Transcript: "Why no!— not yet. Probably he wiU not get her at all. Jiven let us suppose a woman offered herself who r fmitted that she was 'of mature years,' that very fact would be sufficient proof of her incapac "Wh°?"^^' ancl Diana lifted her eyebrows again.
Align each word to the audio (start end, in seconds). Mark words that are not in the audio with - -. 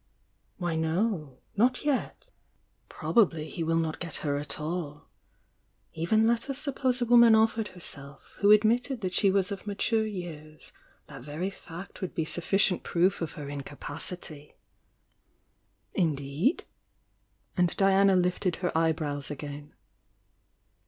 "Why 0.57 0.75
no!— 0.75 1.33
not 1.55 1.85
yet. 1.85 2.25
Probably 2.89 3.47
he 3.51 3.63
wiU 3.63 3.79
not 3.79 3.99
get 3.99 4.15
her 4.25 4.35
at 4.37 4.59
all. 4.59 5.11
Jiven 5.95 6.25
let 6.25 6.49
us 6.49 6.57
suppose 6.57 7.03
a 7.03 7.05
woman 7.05 7.35
offered 7.35 7.67
herself 7.67 8.33
who 8.39 8.49
r 8.51 8.57
fmitted 8.57 9.01
that 9.01 9.13
she 9.13 9.29
was 9.29 9.51
'of 9.51 9.67
mature 9.67 10.03
years,' 10.07 10.71
that 11.05 11.21
very 11.21 11.51
fact 11.51 12.01
would 12.01 12.15
be 12.15 12.25
sufficient 12.25 12.81
proof 12.81 13.21
of 13.21 13.33
her 13.33 13.45
incapac 13.45 14.53
"Wh°?"^^' 15.95 16.63
ancl 17.55 17.77
Diana 17.77 18.15
lifted 18.15 18.55
her 18.55 18.75
eyebrows 18.75 19.29
again. 19.29 19.75